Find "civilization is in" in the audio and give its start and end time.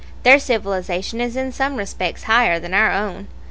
0.39-1.51